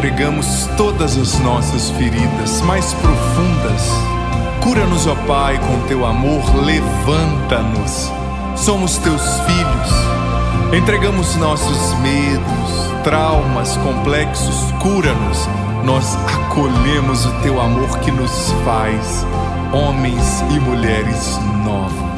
entregamos 0.00 0.66
todas 0.78 1.18
as 1.18 1.38
nossas 1.40 1.90
feridas 1.90 2.62
mais 2.62 2.94
profundas. 2.94 3.90
Cura-nos, 4.62 5.06
ó 5.06 5.14
Pai, 5.26 5.58
com 5.58 5.78
teu 5.88 6.06
amor, 6.06 6.42
levanta-nos. 6.56 8.10
Somos 8.56 8.96
teus 8.96 9.20
filhos. 9.40 10.74
Entregamos 10.74 11.36
nossos 11.36 11.92
medos, 11.98 13.02
traumas 13.04 13.76
complexos, 13.76 14.72
cura-nos. 14.80 15.46
Nós 15.84 16.16
acolhemos 16.16 17.26
o 17.26 17.32
teu 17.42 17.60
amor 17.60 17.98
que 17.98 18.10
nos 18.10 18.54
faz 18.64 19.26
homens 19.70 20.42
e 20.50 20.60
mulheres 20.60 21.38
novos. 21.62 22.09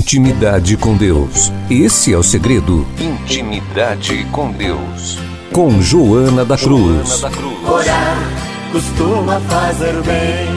Intimidade 0.00 0.78
com 0.78 0.96
Deus. 0.96 1.52
Esse 1.68 2.14
é 2.14 2.16
o 2.16 2.22
segredo. 2.22 2.86
Intimidade 2.98 4.26
com 4.32 4.50
Deus. 4.50 5.18
Com 5.52 5.78
Joana 5.82 6.42
da 6.42 6.56
Cruz. 6.56 7.06
Joana 7.06 7.20
da 7.20 7.30
Cruz. 7.30 7.68
Orar 7.68 8.18
costuma 8.72 9.38
fazer 9.40 9.92
bem. 10.02 10.48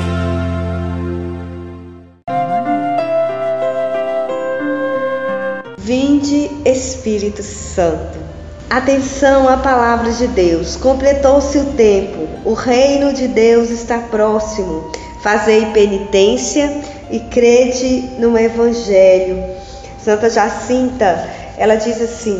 Vinde, 5.77 6.49
Espírito 6.63 7.43
Santo. 7.43 8.17
Atenção 8.69 9.49
à 9.49 9.58
palavra 9.58 10.13
de 10.13 10.27
Deus. 10.27 10.77
Completou-se 10.77 11.58
o 11.58 11.65
tempo. 11.73 12.29
O 12.45 12.53
reino 12.53 13.12
de 13.12 13.27
Deus 13.27 13.69
está 13.69 13.99
próximo. 13.99 14.89
Fazei 15.21 15.65
penitência 15.67 16.82
e 17.13 17.19
crede 17.19 18.10
no 18.17 18.36
Evangelho. 18.36 19.43
Santa 20.04 20.32
Jacinta, 20.32 21.30
ela 21.60 21.76
diz 21.76 22.02
assim: 22.02 22.39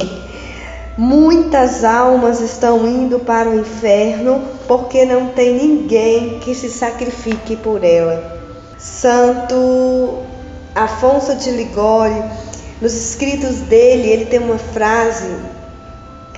Muitas 0.98 1.84
almas 1.84 2.42
estão 2.42 2.88
indo 2.88 3.20
para 3.20 3.50
o 3.50 3.60
inferno 3.60 4.44
porque 4.68 5.06
não 5.06 5.28
tem 5.28 5.54
ninguém 5.54 6.40
que 6.40 6.56
se 6.56 6.72
sacrifique 6.72 7.56
por 7.56 7.84
ela. 7.84 8.42
Santo 8.80 10.24
Afonso 10.74 11.36
de 11.36 11.52
Ligório, 11.52 12.24
nos 12.82 12.96
escritos 12.96 13.58
dele, 13.58 14.10
ele 14.10 14.26
tem 14.26 14.40
uma 14.40 14.58
frase 14.58 15.30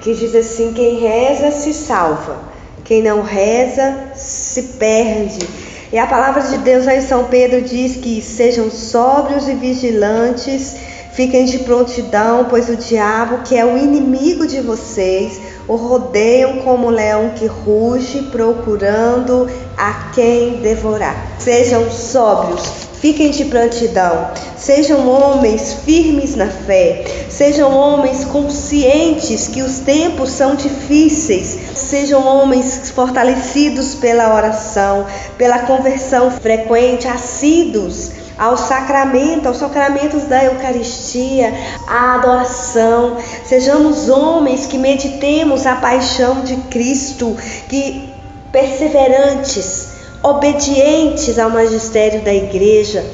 que 0.02 0.14
diz 0.14 0.36
assim: 0.36 0.74
Quem 0.74 1.00
reza 1.00 1.52
se 1.52 1.74
salva, 1.74 2.38
quem 2.84 3.02
não 3.02 3.22
reza 3.22 4.12
se 4.14 4.62
perde. 4.78 5.65
E 5.92 6.00
a 6.00 6.08
palavra 6.08 6.42
de 6.42 6.58
Deus 6.58 6.88
aí 6.88 7.02
São 7.02 7.26
Pedro 7.26 7.62
diz 7.62 7.96
que 7.96 8.22
sejam 8.22 8.72
sóbrios 8.72 9.48
e 9.48 9.54
vigilantes, 9.54 10.76
fiquem 11.12 11.46
de 11.46 11.60
prontidão, 11.60 12.46
pois 12.50 12.70
o 12.70 12.76
diabo, 12.76 13.44
que 13.44 13.56
é 13.56 13.66
o 13.66 13.78
inimigo 13.78 14.48
de 14.48 14.62
vocês, 14.62 15.40
o 15.68 15.76
rodeiam 15.76 16.60
como 16.60 16.90
leão 16.90 17.32
que 17.36 17.46
ruge, 17.46 18.24
procurando 18.32 19.50
a 19.78 20.12
quem 20.14 20.58
devorar. 20.58 21.36
Sejam 21.40 21.90
sóbrios, 21.90 22.64
fiquem 23.00 23.32
de 23.32 23.46
prontidão, 23.46 24.30
sejam 24.58 25.08
homens 25.08 25.74
firmes 25.86 26.36
na 26.36 26.48
fé, 26.48 27.04
sejam 27.30 27.76
homens 27.76 28.26
conscientes 28.26 29.48
que 29.48 29.62
os 29.62 29.80
tempos 29.80 30.30
são 30.32 30.56
difíceis, 30.56 31.58
sejam 31.76 32.26
homens 32.26 32.92
fortalecidos 32.92 33.96
pela 33.96 34.36
oração, 34.36 35.06
pela 35.38 35.60
conversão 35.60 36.32
frequente, 36.32 37.08
assíduos 37.08 38.25
ao 38.38 38.58
sacramento, 38.58 39.48
aos 39.48 39.58
sacramentos 39.58 40.24
da 40.24 40.44
Eucaristia, 40.44 41.54
à 41.88 42.16
adoração. 42.16 43.18
Sejamos 43.46 44.10
homens 44.10 44.66
que 44.66 44.78
meditemos 44.78 45.66
a 45.66 45.76
paixão 45.76 46.42
de 46.42 46.58
Cristo, 46.70 47.36
que 47.70 48.10
perseverantes, 48.52 49.90
obedientes 50.24 51.38
ao 51.38 51.50
magistério 51.50 52.24
da 52.24 52.34
igreja, 52.34 53.06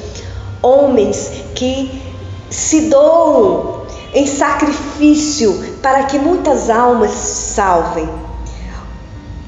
homens 0.62 1.30
que 1.54 2.02
se 2.48 2.82
doam 2.82 3.82
em 4.14 4.26
sacrifício 4.26 5.78
para 5.82 6.04
que 6.04 6.18
muitas 6.18 6.68
almas 6.68 7.10
se 7.10 7.54
salvem. 7.54 8.31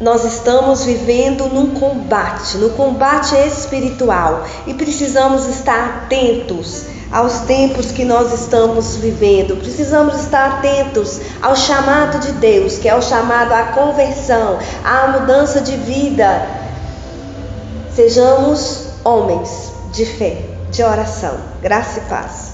Nós 0.01 0.25
estamos 0.25 0.85
vivendo 0.85 1.49
num 1.49 1.71
combate, 1.79 2.57
no 2.59 2.71
combate 2.71 3.37
espiritual 3.47 4.45
e 4.67 4.75
precisamos 4.75 5.47
estar 5.47 6.03
atentos 6.05 6.87
aos 7.13 7.43
tempos 7.43 7.93
que 7.93 8.05
nós 8.05 8.33
estamos 8.33 8.97
vivendo. 8.97 9.57
Precisamos 9.57 10.17
estar 10.17 10.59
atentos 10.59 11.21
ao 11.41 11.55
chamado 11.55 12.19
de 12.19 12.33
Deus, 12.33 12.77
que 12.77 12.89
é 12.89 12.95
o 12.97 13.01
chamado 13.01 13.53
à 13.53 13.67
conversão, 13.67 14.59
à 14.85 15.07
mudança 15.07 15.61
de 15.61 15.77
vida. 15.77 16.45
Sejamos 17.95 18.89
homens 19.05 19.73
de 19.93 20.05
fé, 20.05 20.43
de 20.73 20.83
oração. 20.83 21.39
Graça 21.63 22.01
e 22.01 22.03
paz. 22.03 22.54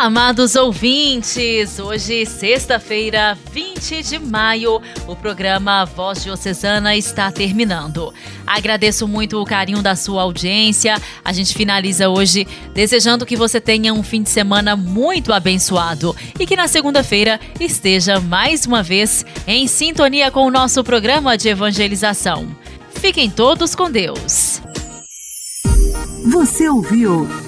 Amados 0.00 0.54
ouvintes, 0.54 1.80
hoje, 1.80 2.24
sexta-feira, 2.24 3.36
20 3.52 4.00
de 4.04 4.16
maio, 4.20 4.80
o 5.08 5.16
programa 5.16 5.84
Voz 5.84 6.22
Diocesana 6.22 6.94
está 6.94 7.32
terminando. 7.32 8.14
Agradeço 8.46 9.08
muito 9.08 9.42
o 9.42 9.44
carinho 9.44 9.82
da 9.82 9.96
sua 9.96 10.22
audiência. 10.22 10.94
A 11.24 11.32
gente 11.32 11.52
finaliza 11.52 12.08
hoje 12.08 12.46
desejando 12.72 13.26
que 13.26 13.34
você 13.34 13.60
tenha 13.60 13.92
um 13.92 14.04
fim 14.04 14.22
de 14.22 14.30
semana 14.30 14.76
muito 14.76 15.32
abençoado 15.32 16.14
e 16.38 16.46
que 16.46 16.54
na 16.54 16.68
segunda-feira 16.68 17.40
esteja 17.58 18.20
mais 18.20 18.66
uma 18.66 18.84
vez 18.84 19.26
em 19.48 19.66
sintonia 19.66 20.30
com 20.30 20.46
o 20.46 20.50
nosso 20.50 20.84
programa 20.84 21.36
de 21.36 21.48
evangelização. 21.48 22.56
Fiquem 22.94 23.28
todos 23.28 23.74
com 23.74 23.90
Deus. 23.90 24.62
Você 26.24 26.68
ouviu? 26.68 27.47